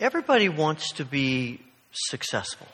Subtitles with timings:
[0.00, 1.60] everybody wants to be
[1.92, 2.66] successful.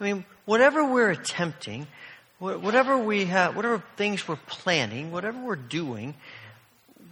[0.00, 1.86] I mean, whatever we're attempting,
[2.38, 6.14] whatever we have, whatever things we're planning, whatever we're doing,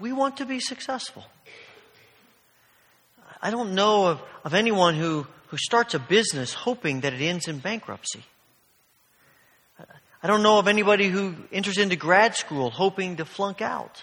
[0.00, 1.24] we want to be successful.
[3.40, 7.46] I don't know of, of anyone who, who starts a business hoping that it ends
[7.48, 8.24] in bankruptcy.
[10.22, 14.02] I don't know of anybody who enters into grad school hoping to flunk out.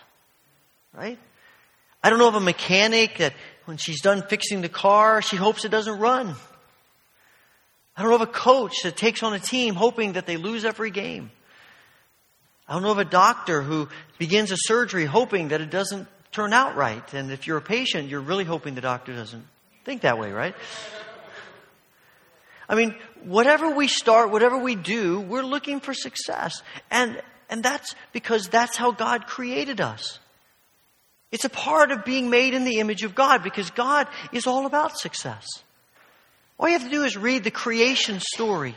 [0.93, 1.17] Right?
[2.03, 3.33] I don't know of a mechanic that
[3.69, 6.33] when she's done fixing the car, she hopes it doesn't run.
[7.95, 10.65] I don't know of a coach that takes on a team hoping that they lose
[10.65, 11.29] every game.
[12.67, 13.87] I don't know of a doctor who
[14.17, 17.13] begins a surgery hoping that it doesn't turn out right.
[17.13, 19.45] And if you're a patient, you're really hoping the doctor doesn't
[19.85, 20.55] think that way, right?
[22.67, 26.63] I mean, whatever we start, whatever we do, we're looking for success.
[26.89, 30.17] And, and that's because that's how God created us.
[31.31, 34.65] It's a part of being made in the image of God because God is all
[34.65, 35.45] about success.
[36.59, 38.75] All you have to do is read the creation story.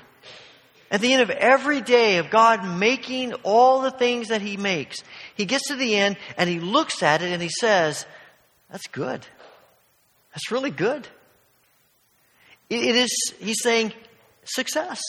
[0.90, 4.98] At the end of every day of God making all the things that He makes,
[5.34, 8.04] He gets to the end and He looks at it and He says,
[8.70, 9.26] That's good.
[10.34, 11.08] That's really good.
[12.68, 13.94] it is, He's saying,
[14.44, 15.00] success.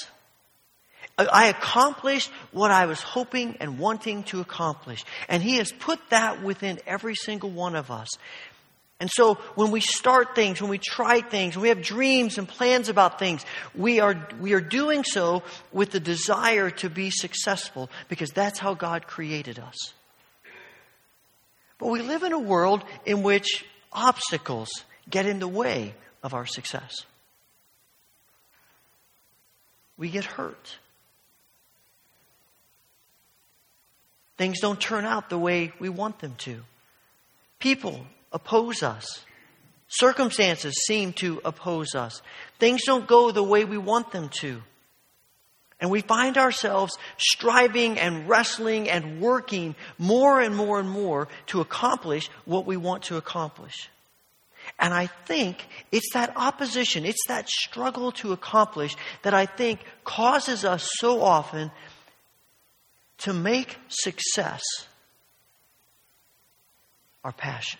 [1.17, 5.03] I accomplished what I was hoping and wanting to accomplish.
[5.30, 8.09] And He has put that within every single one of us.
[9.00, 12.47] And so when we start things, when we try things, when we have dreams and
[12.47, 17.89] plans about things, we are, we are doing so with the desire to be successful
[18.08, 19.75] because that's how God created us.
[21.80, 24.70] But we live in a world in which obstacles
[25.09, 26.95] get in the way of our success.
[29.98, 30.77] We get hurt.
[34.38, 36.62] Things don't turn out the way we want them to.
[37.59, 39.23] People oppose us.
[39.88, 42.22] Circumstances seem to oppose us.
[42.59, 44.61] Things don't go the way we want them to.
[45.80, 51.61] And we find ourselves striving and wrestling and working more and more and more to
[51.61, 53.89] accomplish what we want to accomplish.
[54.80, 60.65] And I think it's that opposition, it's that struggle to accomplish that I think causes
[60.65, 61.70] us so often
[63.23, 64.61] to make success
[67.23, 67.80] our passion.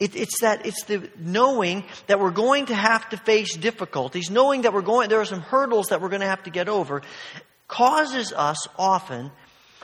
[0.00, 4.62] It, it's that, it's the knowing that we're going to have to face difficulties, knowing
[4.62, 7.02] that we're going, there are some hurdles that we're going to have to get over,
[7.68, 9.30] causes us often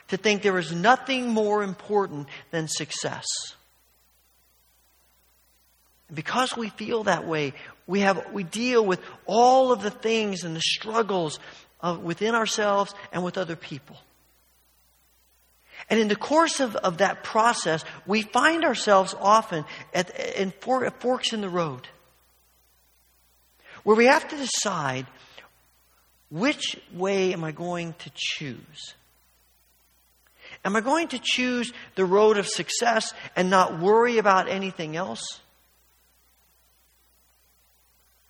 [0.09, 3.27] to think there is nothing more important than success.
[6.12, 7.55] Because we feel that way,
[7.87, 11.39] we have, we deal with all of the things and the struggles
[11.82, 13.97] of, within ourselves and with other people.
[15.91, 20.88] And in the course of, of that process, we find ourselves often at, in for,
[21.00, 21.88] forks in the road
[23.82, 25.06] where we have to decide
[26.31, 28.94] which way am I going to choose?
[30.65, 35.41] Am I going to choose the road of success and not worry about anything else?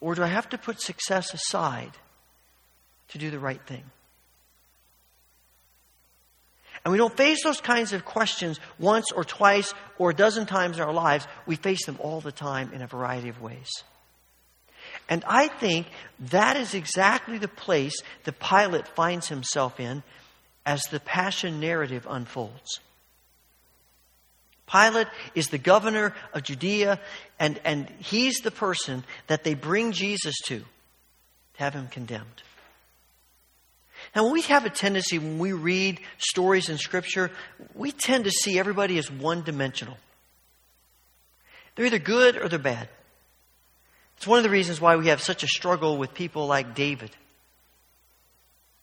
[0.00, 1.92] Or do I have to put success aside
[3.12, 3.84] to do the right thing?
[6.84, 10.78] And we don't face those kinds of questions once or twice or a dozen times
[10.78, 11.26] in our lives.
[11.46, 13.70] We face them all the time in a variety of ways.
[15.08, 15.86] And I think
[16.30, 20.02] that is exactly the place that Pilate finds himself in
[20.66, 22.80] as the passion narrative unfolds.
[24.70, 26.98] Pilate is the governor of Judea,
[27.38, 30.64] and, and he's the person that they bring Jesus to, to
[31.58, 32.42] have him condemned.
[34.14, 37.30] Now, we have a tendency when we read stories in Scripture,
[37.74, 39.96] we tend to see everybody as one dimensional.
[41.74, 42.88] They're either good or they're bad.
[44.16, 47.10] It's one of the reasons why we have such a struggle with people like David,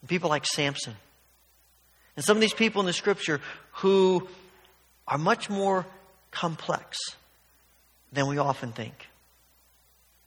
[0.01, 0.95] and people like Samson,
[2.15, 3.39] and some of these people in the Scripture
[3.73, 4.27] who
[5.07, 5.85] are much more
[6.31, 6.97] complex
[8.11, 9.07] than we often think.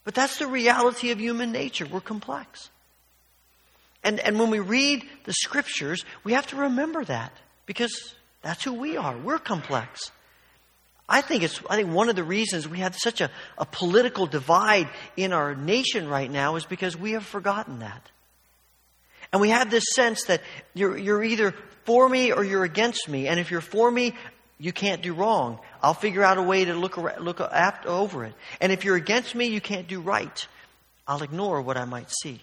[0.04, 1.86] But that's the reality of human nature.
[1.86, 2.70] We're complex.
[4.04, 7.32] And, and when we read the scriptures, we have to remember that
[7.66, 9.16] because that's who we are.
[9.16, 10.10] We're complex.
[11.08, 14.26] I think it's I think one of the reasons we have such a, a political
[14.26, 18.10] divide in our nation right now is because we have forgotten that.
[19.32, 20.42] And we have this sense that
[20.74, 23.28] you're, you're either for me or you're against me.
[23.28, 24.14] And if you're for me,
[24.58, 25.58] you can't do wrong.
[25.82, 28.34] I'll figure out a way to look, look over it.
[28.60, 30.46] And if you're against me, you can't do right.
[31.06, 32.40] I'll ignore what I might see.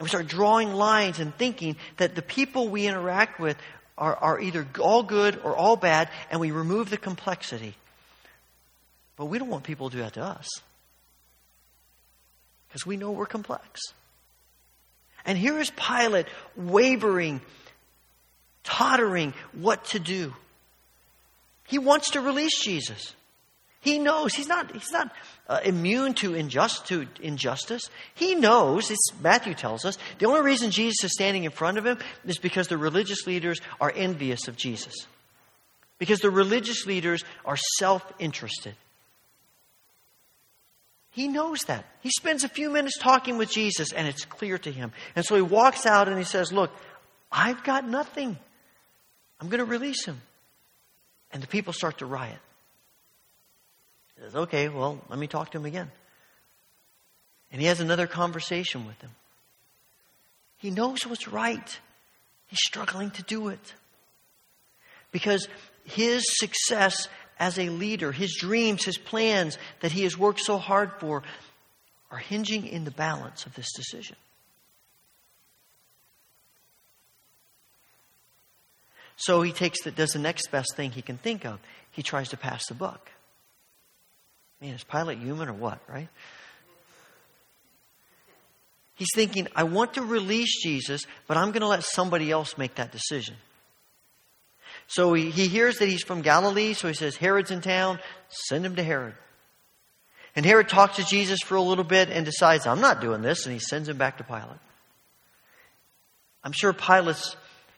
[0.00, 3.58] And we start drawing lines and thinking that the people we interact with
[3.98, 7.74] are, are either all good or all bad, and we remove the complexity.
[9.16, 10.48] But we don't want people to do that to us
[12.66, 13.82] because we know we're complex.
[15.26, 17.42] And here is Pilate wavering,
[18.64, 20.34] tottering what to do.
[21.66, 23.14] He wants to release Jesus.
[23.80, 25.10] He knows he's not, he's not
[25.48, 27.82] uh, immune to, injust, to injustice.
[28.14, 28.92] He knows,
[29.22, 32.68] Matthew tells us, the only reason Jesus is standing in front of him is because
[32.68, 34.94] the religious leaders are envious of Jesus.
[35.98, 38.74] Because the religious leaders are self interested.
[41.12, 41.84] He knows that.
[42.00, 44.92] He spends a few minutes talking with Jesus, and it's clear to him.
[45.16, 46.70] And so he walks out and he says, Look,
[47.32, 48.38] I've got nothing.
[49.40, 50.20] I'm going to release him.
[51.32, 52.38] And the people start to riot.
[54.20, 55.90] Says, Okay, well, let me talk to him again.
[57.50, 59.10] And he has another conversation with him.
[60.58, 61.78] He knows what's right.
[62.46, 63.74] He's struggling to do it.
[65.10, 65.48] Because
[65.84, 67.08] his success
[67.38, 71.22] as a leader, his dreams, his plans that he has worked so hard for,
[72.10, 74.16] are hinging in the balance of this decision.
[79.16, 81.58] So he takes the, does the next best thing he can think of.
[81.90, 83.10] He tries to pass the buck.
[84.60, 86.08] Man, is Pilate human or what, right?
[88.94, 92.74] He's thinking, I want to release Jesus, but I'm going to let somebody else make
[92.74, 93.34] that decision.
[94.88, 97.98] So he, he hears that he's from Galilee, so he says, Herod's in town,
[98.28, 99.14] send him to Herod.
[100.36, 103.46] And Herod talks to Jesus for a little bit and decides, I'm not doing this,
[103.46, 104.60] and he sends him back to Pilate.
[106.44, 107.36] I'm sure Pilate's,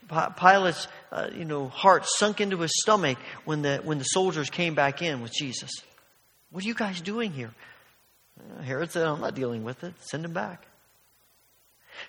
[0.08, 4.74] Pilate's uh, you know, heart sunk into his stomach when the, when the soldiers came
[4.74, 5.70] back in with Jesus.
[6.52, 7.50] What are you guys doing here?
[8.38, 9.94] Uh, Herod said, I'm not dealing with it.
[10.00, 10.64] Send him back.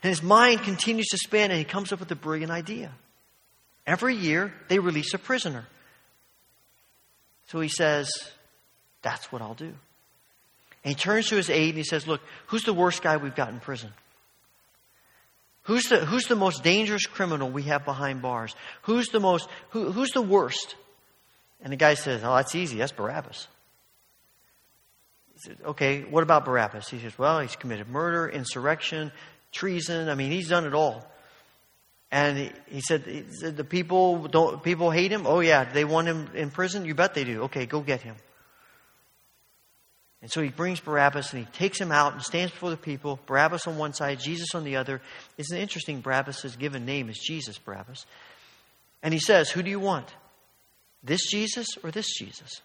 [0.01, 2.92] And his mind continues to spin, and he comes up with a brilliant idea.
[3.88, 5.66] Every year, they release a prisoner.
[7.48, 8.10] So he says,
[9.01, 9.74] That's what I'll do.
[10.84, 13.36] And he turns to his aide and he says, Look, who's the worst guy we've
[13.36, 13.92] got in prison?
[15.63, 18.54] Who's the, who's the most dangerous criminal we have behind bars?
[18.84, 20.75] Who's the most, who, who's the worst?
[21.62, 22.78] And the guy says, Oh, that's easy.
[22.78, 23.48] That's Barabbas.
[25.44, 26.90] Said, Okay, what about Barabbas?
[26.90, 29.12] He says, Well, he's committed murder, insurrection,
[29.51, 30.10] treason.
[30.10, 31.06] I mean, he's done it all.
[32.12, 35.25] And he, he, said, he said, the people don't people hate him.
[35.25, 36.86] Oh yeah, they want him in prison.
[36.86, 37.44] You bet they do.
[37.44, 38.16] Okay, go get him.
[40.22, 43.19] And so he brings Barabbas and he takes him out and stands before the people.
[43.25, 45.01] Barabbas on one side, Jesus on the other.
[45.38, 46.01] It's an interesting.
[46.01, 48.06] Barabbas' given name is Jesus Barabbas,
[49.01, 50.13] and he says, "Who do you want?
[51.04, 52.62] This Jesus or this Jesus?"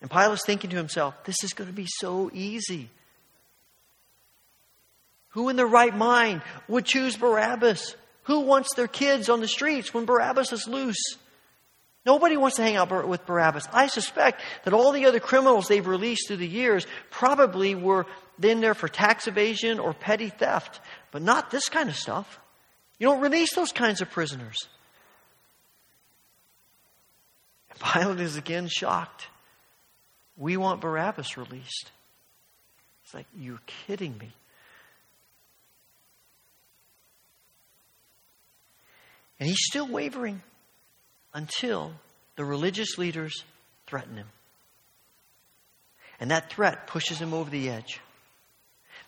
[0.00, 2.90] And Pilate's thinking to himself, "This is going to be so easy."
[5.30, 7.96] Who in their right mind would choose Barabbas?
[8.24, 11.02] Who wants their kids on the streets when Barabbas is loose?
[12.06, 13.66] Nobody wants to hang out with Barabbas.
[13.72, 18.06] I suspect that all the other criminals they've released through the years probably were
[18.42, 20.80] in there for tax evasion or petty theft,
[21.10, 22.38] but not this kind of stuff.
[22.98, 24.56] You don't release those kinds of prisoners.
[27.70, 29.26] And Pilate is again shocked.
[30.38, 31.90] We want Barabbas released.
[33.04, 34.32] It's like, you're kidding me.
[39.40, 40.42] And he's still wavering
[41.34, 41.92] until
[42.36, 43.44] the religious leaders
[43.86, 44.26] threaten him.
[46.20, 48.00] And that threat pushes him over the edge.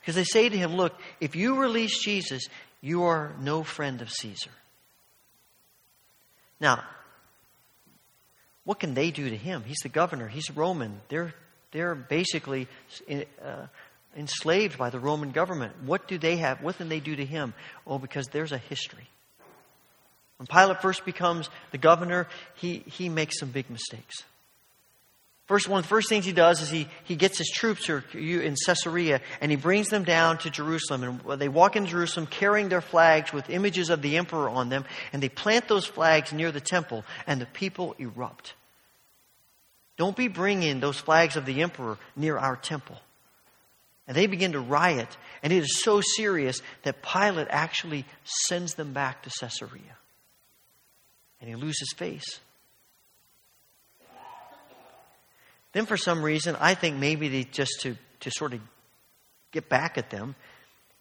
[0.00, 2.42] Because they say to him, Look, if you release Jesus,
[2.80, 4.50] you are no friend of Caesar.
[6.60, 6.84] Now,
[8.70, 9.64] what can they do to him?
[9.66, 11.00] He's the governor, he's Roman.
[11.08, 11.34] They're,
[11.72, 12.68] they're basically
[13.10, 13.66] uh,
[14.16, 15.72] enslaved by the Roman government.
[15.84, 16.62] What do they have?
[16.62, 17.52] What can they do to him?
[17.84, 19.08] Oh, because there's a history.
[20.36, 24.22] When Pilate first becomes the governor, he, he makes some big mistakes.
[25.46, 28.54] First, one of the first things he does is he, he gets his troops in
[28.66, 31.20] Caesarea and he brings them down to Jerusalem.
[31.28, 34.84] And they walk into Jerusalem carrying their flags with images of the emperor on them.
[35.12, 38.54] And they plant those flags near the temple and the people erupt.
[40.00, 42.96] Don't be bringing those flags of the emperor near our temple.
[44.08, 45.14] And they begin to riot.
[45.42, 49.98] And it is so serious that Pilate actually sends them back to Caesarea
[51.38, 52.40] and he loses face.
[55.72, 58.60] Then, for some reason, I think maybe they, just to, to sort of
[59.52, 60.34] get back at them,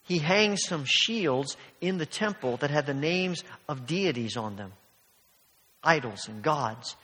[0.01, 4.73] he hangs some shields in the temple that had the names of deities on them
[5.81, 6.97] idols and gods.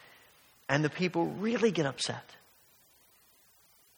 [0.67, 2.23] And the people really get upset.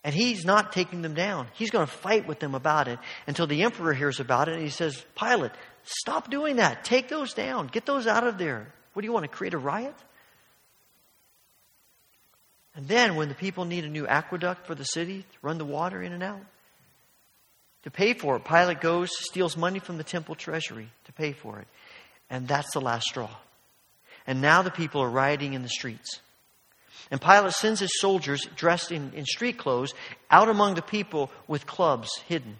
[0.03, 1.47] And he's not taking them down.
[1.53, 4.63] He's going to fight with them about it until the emperor hears about it and
[4.63, 5.51] he says, Pilate,
[5.83, 6.86] stop doing that.
[6.86, 7.67] Take those down.
[7.67, 8.71] Get those out of there.
[8.93, 9.95] What do you want to create a riot?
[12.75, 15.65] And then, when the people need a new aqueduct for the city to run the
[15.65, 16.45] water in and out,
[17.83, 21.59] to pay for it, Pilate goes, steals money from the temple treasury to pay for
[21.59, 21.67] it.
[22.29, 23.31] And that's the last straw.
[24.27, 26.19] And now the people are rioting in the streets.
[27.10, 29.94] And Pilate sends his soldiers, dressed in, in street clothes,
[30.30, 32.58] out among the people with clubs hidden.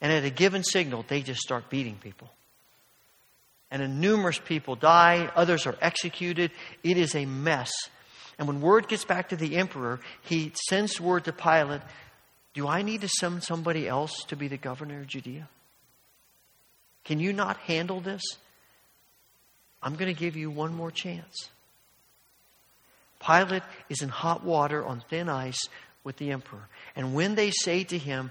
[0.00, 2.30] And at a given signal, they just start beating people.
[3.70, 6.50] And numerous people die, others are executed.
[6.82, 7.70] It is a mess.
[8.38, 11.82] And when word gets back to the emperor, he sends word to Pilate
[12.54, 15.48] Do I need to send somebody else to be the governor of Judea?
[17.04, 18.22] Can you not handle this?
[19.82, 21.50] I'm going to give you one more chance.
[23.24, 25.60] Pilate is in hot water on thin ice
[26.04, 26.68] with the emperor.
[26.96, 28.30] And when they say to him,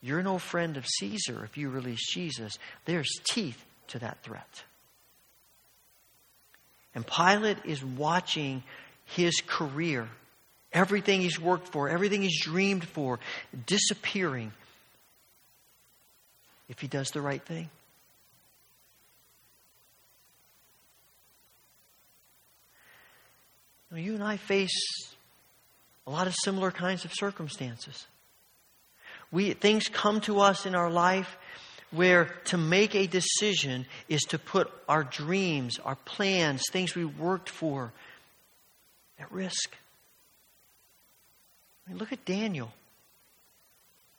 [0.00, 4.64] You're no friend of Caesar if you release Jesus, there's teeth to that threat.
[6.94, 8.64] And Pilate is watching
[9.04, 10.08] his career,
[10.72, 13.20] everything he's worked for, everything he's dreamed for,
[13.66, 14.52] disappearing
[16.68, 17.68] if he does the right thing.
[23.96, 24.70] You and I face
[26.06, 28.06] a lot of similar kinds of circumstances.
[29.32, 31.36] We, things come to us in our life
[31.90, 37.48] where to make a decision is to put our dreams, our plans, things we worked
[37.48, 37.92] for
[39.18, 39.76] at risk.
[41.86, 42.72] I mean, look at Daniel.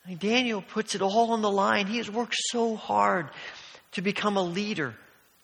[0.05, 1.87] I mean, Daniel puts it all on the line.
[1.87, 3.29] He has worked so hard
[3.93, 4.95] to become a leader.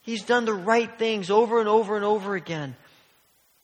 [0.02, 2.76] He's done the right things over and over and over again.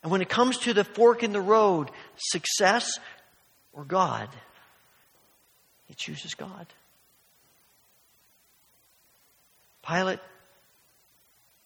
[0.04, 3.00] And when it comes to the fork in the road, success
[3.72, 4.30] or God,
[5.86, 6.68] he chooses God.
[9.88, 10.20] Pilate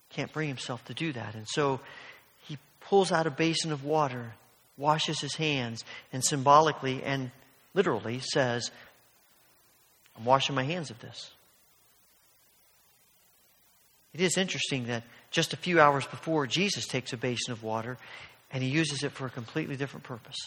[0.10, 1.36] can't bring himself to do that.
[1.36, 1.80] And so
[2.48, 4.34] he pulls out a basin of water,
[4.78, 7.32] washes his hands, and symbolically and
[7.74, 8.72] literally says,
[10.18, 11.32] I'm washing my hands of this.
[14.14, 17.98] It is interesting that just a few hours before, Jesus takes a basin of water
[18.52, 20.38] and he uses it for a completely different purpose.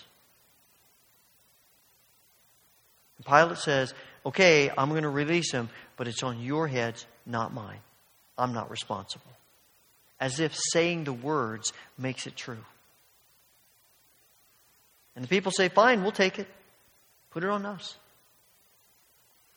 [3.19, 3.95] And Pilate says,
[4.25, 7.81] Okay, I'm going to release him, but it's on your heads, not mine.
[8.37, 9.31] I'm not responsible.
[10.19, 12.65] As if saying the words makes it true.
[15.15, 16.47] And the people say, Fine, we'll take it.
[17.31, 17.97] Put it on us.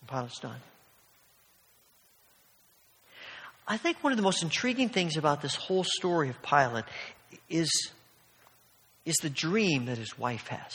[0.02, 0.60] And Pilate's done.
[3.68, 6.86] I think one of the most intriguing things about this whole story of Pilate
[7.50, 7.92] is,
[9.06, 10.74] is the dream that his wife has.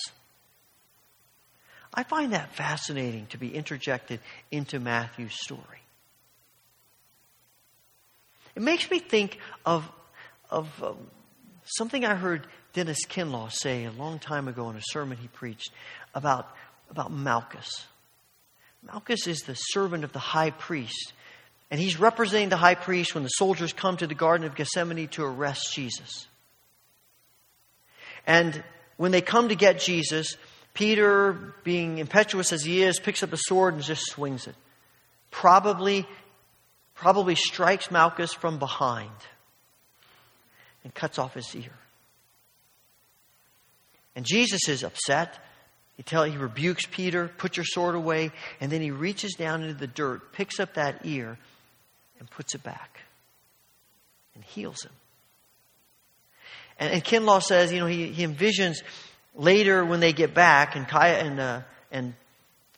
[1.92, 5.62] I find that fascinating to be interjected into Matthew's story.
[8.54, 9.88] It makes me think of,
[10.50, 10.92] of uh,
[11.64, 15.70] something I heard Dennis Kinlaw say a long time ago in a sermon he preached
[16.14, 16.48] about,
[16.90, 17.86] about Malchus.
[18.82, 21.12] Malchus is the servant of the high priest
[21.70, 25.08] and he's representing the high priest when the soldiers come to the Garden of Gethsemane
[25.08, 26.26] to arrest Jesus.
[28.26, 28.62] And
[28.96, 30.36] when they come to get Jesus,
[30.74, 34.54] Peter, being impetuous as he is, picks up a sword and just swings it.
[35.30, 36.06] Probably,
[36.94, 39.10] probably strikes Malchus from behind
[40.84, 41.72] and cuts off his ear.
[44.16, 45.38] And Jesus is upset.
[45.96, 49.74] He, tell, he rebukes Peter, put your sword away, and then he reaches down into
[49.74, 51.38] the dirt, picks up that ear,
[52.18, 53.00] and puts it back
[54.34, 54.92] and heals him.
[56.78, 58.82] And, and Kinlaw says, you know, he, he envisions
[59.34, 61.60] later when they get back and, and, uh,
[61.90, 62.14] and,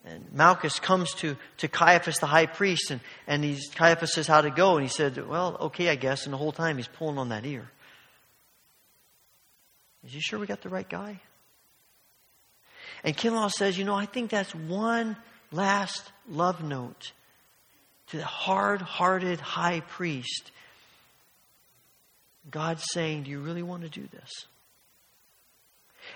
[0.04, 4.40] and Malchus comes to, to Caiaphas, the high priest, and, and he's, Caiaphas says how
[4.40, 4.76] to go.
[4.76, 6.24] And he said, well, okay, I guess.
[6.24, 7.70] And the whole time he's pulling on that ear.
[10.04, 11.20] Is you sure we got the right guy?
[13.04, 15.16] And Kinlaw says, you know, I think that's one
[15.52, 17.12] last love note
[18.10, 20.50] to the hard hearted high priest,
[22.50, 24.30] God's saying, Do you really want to do this?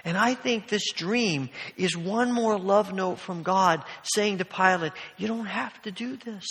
[0.05, 4.93] And I think this dream is one more love note from God saying to Pilate,
[5.17, 6.45] You don't have to do this.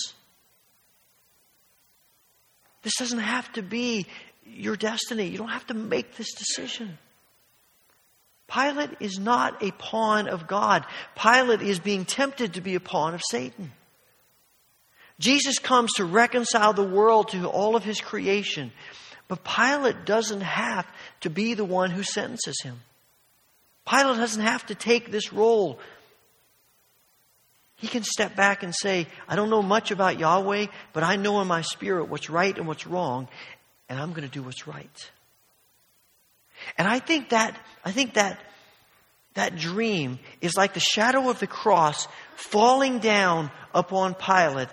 [2.83, 4.07] This doesn't have to be
[4.45, 5.27] your destiny.
[5.27, 6.97] You don't have to make this decision.
[8.47, 10.85] Pilate is not a pawn of God.
[11.15, 13.71] Pilate is being tempted to be a pawn of Satan.
[15.19, 18.71] Jesus comes to reconcile the world to all of his creation.
[19.27, 20.85] But Pilate doesn't have
[21.21, 22.81] to be the one who sentences him.
[23.89, 25.79] Pilate doesn't have to take this role.
[27.75, 31.41] He can step back and say, I don't know much about Yahweh, but I know
[31.41, 33.27] in my spirit what's right and what's wrong,
[33.89, 35.11] and I'm going to do what's right.
[36.77, 38.39] And I think that, I think that
[39.33, 44.69] that dream is like the shadow of the cross falling down upon Pilate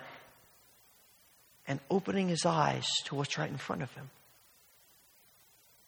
[1.70, 4.10] and opening his eyes to what's right in front of him.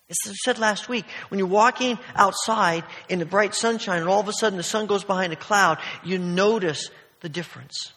[0.08, 4.20] As I said last week, when you're walking outside in the bright sunshine and all
[4.20, 6.88] of a sudden the sun goes behind a cloud, you notice
[7.20, 7.92] the difference.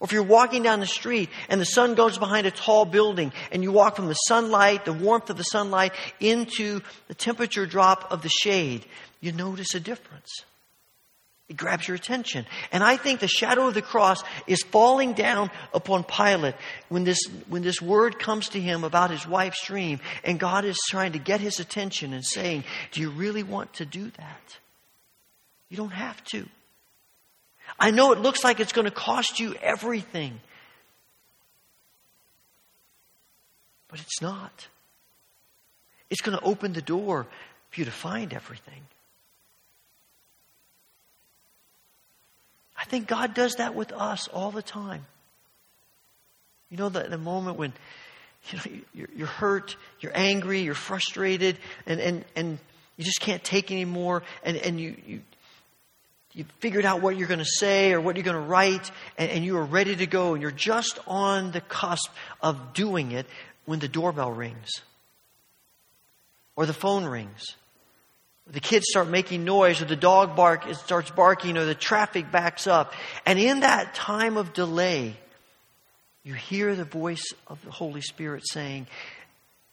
[0.00, 3.32] Or if you're walking down the street and the sun goes behind a tall building
[3.52, 8.10] and you walk from the sunlight, the warmth of the sunlight, into the temperature drop
[8.10, 8.84] of the shade,
[9.20, 10.44] you notice a difference.
[11.50, 12.46] It grabs your attention.
[12.70, 16.54] And I think the shadow of the cross is falling down upon Pilate
[16.88, 20.78] when this, when this word comes to him about his wife's dream, and God is
[20.88, 24.58] trying to get his attention and saying, Do you really want to do that?
[25.68, 26.46] You don't have to.
[27.80, 30.38] I know it looks like it's going to cost you everything.
[33.88, 34.68] But it's not.
[36.10, 37.26] It's going to open the door
[37.70, 38.82] for you to find everything.
[42.80, 45.04] I think God does that with us all the time.
[46.70, 47.74] You know, the, the moment when
[48.48, 52.58] you know, you're, you're hurt, you're angry, you're frustrated, and, and, and
[52.96, 55.20] you just can't take anymore, and, and you, you,
[56.32, 59.30] you figured out what you're going to say or what you're going to write, and,
[59.30, 62.10] and you are ready to go, and you're just on the cusp
[62.40, 63.26] of doing it
[63.66, 64.70] when the doorbell rings
[66.56, 67.56] or the phone rings.
[68.50, 72.32] The kids start making noise, or the dog bark it starts barking, or the traffic
[72.32, 72.92] backs up.
[73.24, 75.16] And in that time of delay,
[76.24, 78.86] you hear the voice of the Holy Spirit saying,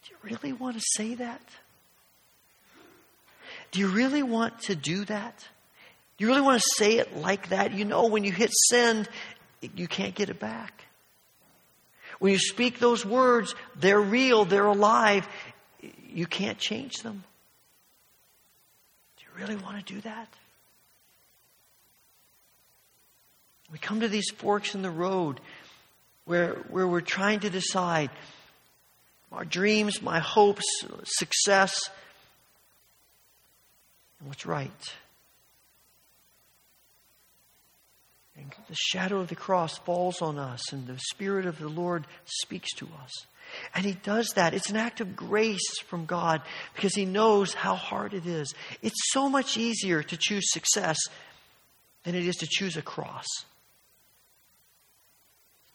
[0.04, 1.42] Do you really want to say that?
[3.72, 5.46] Do you really want to do that?
[6.18, 7.74] Do you really want to say it like that?
[7.74, 9.10] You know, when you hit send,
[9.76, 10.86] you can't get it back.
[12.20, 15.28] When you speak those words, they're real, they're alive.
[16.10, 17.24] You can't change them.
[19.38, 20.28] Really want to do that?
[23.72, 25.40] We come to these forks in the road
[26.26, 28.10] where, where we're trying to decide
[29.32, 30.66] our dreams, my hopes,
[31.04, 31.78] success,
[34.20, 34.72] and what's right.
[38.38, 42.06] And the shadow of the cross falls on us, and the Spirit of the Lord
[42.26, 43.12] speaks to us.
[43.74, 44.54] And He does that.
[44.54, 46.42] It's an act of grace from God
[46.76, 48.54] because He knows how hard it is.
[48.82, 50.98] It's so much easier to choose success
[52.04, 53.28] than it is to choose a cross.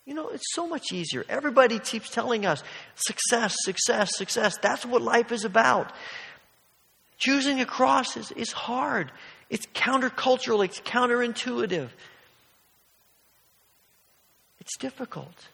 [0.04, 1.24] You know, it's so much easier.
[1.28, 2.62] Everybody keeps telling us
[2.96, 4.56] success, success, success.
[4.60, 5.92] That's what life is about.
[7.18, 9.12] Choosing a cross is, is hard.
[9.48, 11.90] It's countercultural, it's counterintuitive.
[14.60, 15.48] It's difficult.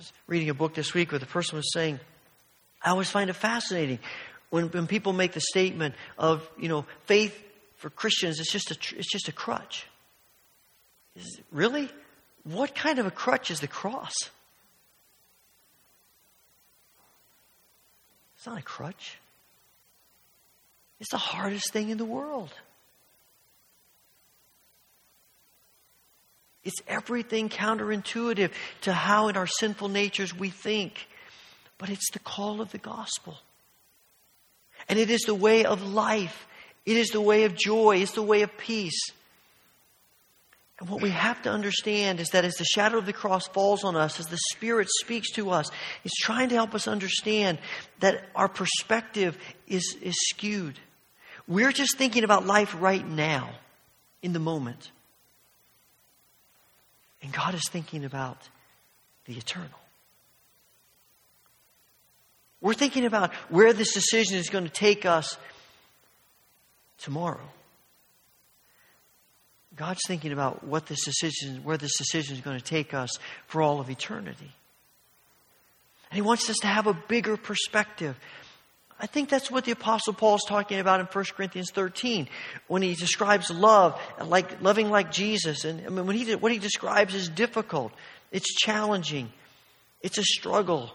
[0.00, 2.00] Was reading a book this week where the person was saying,
[2.82, 3.98] I always find it fascinating
[4.48, 7.38] when, when people make the statement of, you know, faith
[7.76, 9.86] for Christians is just a, it's just a crutch.
[11.16, 11.90] Is, really?
[12.44, 14.14] What kind of a crutch is the cross?
[18.38, 19.18] It's not a crutch.
[20.98, 22.54] It's the hardest thing in the world.
[26.64, 28.50] It's everything counterintuitive
[28.82, 31.06] to how in our sinful natures we think.
[31.78, 33.38] But it's the call of the gospel.
[34.88, 36.46] And it is the way of life.
[36.84, 37.96] It is the way of joy.
[37.98, 39.10] It's the way of peace.
[40.80, 43.84] And what we have to understand is that as the shadow of the cross falls
[43.84, 45.70] on us, as the Spirit speaks to us,
[46.04, 47.58] it's trying to help us understand
[48.00, 50.78] that our perspective is, is skewed.
[51.46, 53.50] We're just thinking about life right now,
[54.22, 54.90] in the moment.
[57.22, 58.48] And God is thinking about
[59.26, 59.68] the eternal.
[62.60, 65.38] We're thinking about where this decision is going to take us
[66.98, 67.48] tomorrow.
[69.76, 73.10] God's thinking about what this decision, where this decision is going to take us
[73.46, 74.52] for all of eternity.
[76.10, 78.18] And He wants us to have a bigger perspective.
[79.00, 82.28] I think that's what the Apostle Paul is talking about in 1 Corinthians 13
[82.66, 85.64] when he describes love, like loving like Jesus.
[85.64, 87.92] And I mean, when he, what he describes is difficult,
[88.30, 89.32] it's challenging,
[90.02, 90.92] it's a struggle.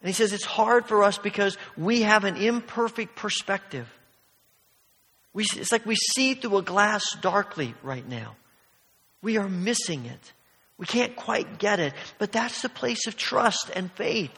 [0.00, 3.88] And he says it's hard for us because we have an imperfect perspective.
[5.32, 8.34] We, it's like we see through a glass darkly right now.
[9.22, 10.32] We are missing it.
[10.78, 11.92] We can't quite get it.
[12.18, 14.32] But that's the place of trust and faith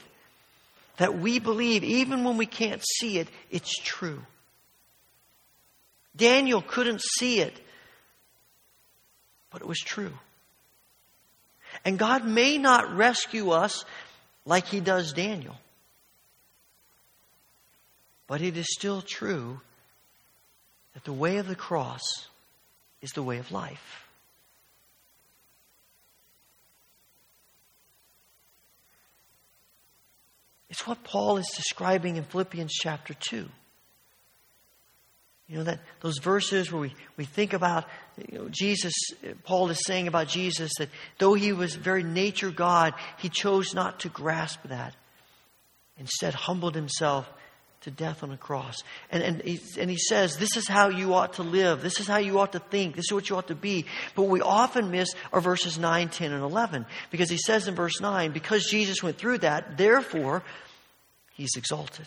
[0.96, 4.22] that we believe, even when we can't see it, it's true.
[6.16, 7.58] Daniel couldn't see it,
[9.50, 10.12] but it was true.
[11.84, 13.84] And God may not rescue us
[14.44, 15.56] like He does Daniel,
[18.26, 19.60] but it is still true
[20.94, 22.02] that the way of the cross
[23.00, 23.99] is the way of life.
[30.80, 33.46] It's what Paul is describing in Philippians chapter 2.
[35.46, 37.84] You know, that those verses where we, we think about
[38.16, 38.94] you know, Jesus,
[39.44, 40.88] Paul is saying about Jesus that
[41.18, 44.94] though he was very nature God, he chose not to grasp that.
[45.98, 47.30] Instead, humbled himself
[47.82, 48.82] to death on a cross.
[49.10, 51.82] And, and, he, and he says, This is how you ought to live.
[51.82, 52.96] This is how you ought to think.
[52.96, 53.84] This is what you ought to be.
[54.14, 56.86] But we often miss are verses 9, 10, and 11.
[57.10, 60.42] Because he says in verse 9, Because Jesus went through that, therefore,
[61.40, 62.06] he's exalted.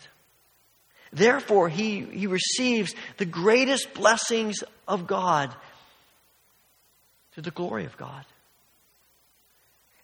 [1.12, 5.54] Therefore, he, he receives the greatest blessings of God
[7.36, 8.26] to the glory of God.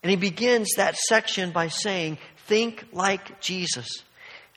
[0.02, 3.88] And he begins that section by saying, Think like Jesus.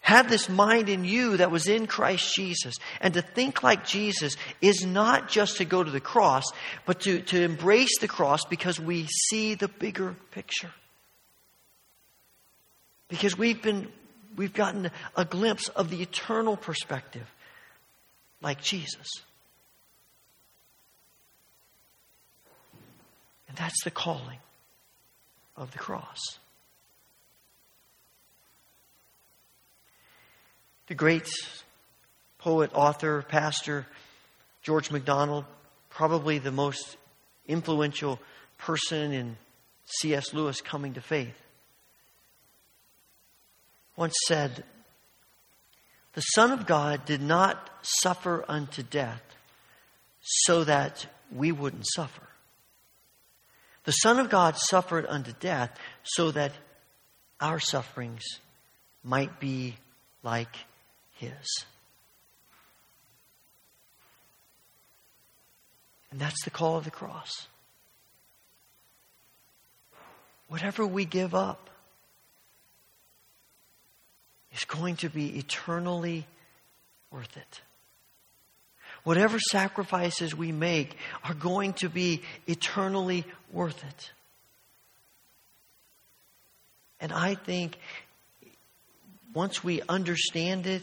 [0.00, 2.74] Have this mind in you that was in Christ Jesus.
[3.00, 6.44] And to think like Jesus is not just to go to the cross,
[6.86, 10.70] but to, to embrace the cross because we see the bigger picture.
[13.08, 13.92] Because we've been
[14.36, 17.26] we've gotten a glimpse of the eternal perspective,
[18.40, 19.06] like Jesus.
[23.48, 24.38] And that's the calling
[25.56, 26.38] of the cross.
[30.86, 31.28] The great
[32.38, 33.86] poet, author, pastor,
[34.62, 35.44] George MacDonald,
[35.90, 36.96] probably the most
[37.46, 38.18] influential
[38.58, 39.36] person in
[39.84, 40.32] C.S.
[40.32, 41.34] Lewis coming to faith
[43.96, 44.64] once said,
[46.14, 49.22] The Son of God did not suffer unto death
[50.20, 52.22] so that we wouldn't suffer.
[53.84, 56.52] The Son of God suffered unto death so that
[57.40, 58.22] our sufferings
[59.02, 59.76] might be
[60.22, 60.54] like
[61.14, 61.64] His.
[66.10, 67.48] And that's the call of the cross.
[70.48, 71.70] Whatever we give up,
[74.54, 76.26] is going to be eternally
[77.10, 77.60] worth it.
[79.04, 84.10] Whatever sacrifices we make are going to be eternally worth it.
[87.00, 87.78] And I think
[89.34, 90.82] once we understand it,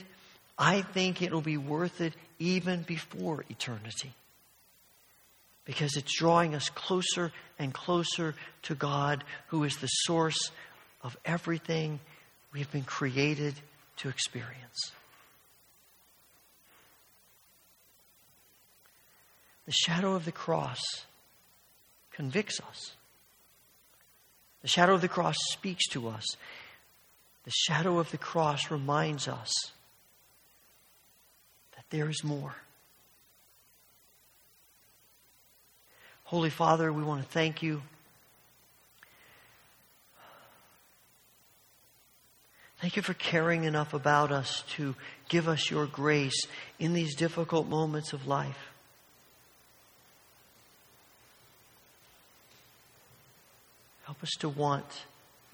[0.57, 4.11] I think it'll be worth it even before eternity.
[5.63, 10.51] Because it's drawing us closer and closer to God, who is the source
[11.01, 11.99] of everything
[12.51, 13.53] we've been created
[13.99, 14.91] to experience.
[19.65, 20.79] The shadow of the cross
[22.11, 22.95] convicts us.
[24.61, 26.25] The shadow of the cross speaks to us.
[27.43, 29.51] The shadow of the cross reminds us
[31.75, 32.55] that there is more.
[36.23, 37.81] Holy Father, we want to thank you.
[42.79, 44.95] Thank you for caring enough about us to
[45.27, 46.45] give us your grace
[46.79, 48.69] in these difficult moments of life.
[54.05, 55.05] Help us to want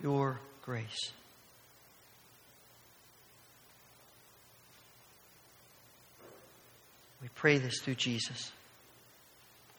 [0.02, 1.12] your grace.
[7.22, 8.52] We pray this through Jesus.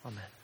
[0.04, 0.35] Amen.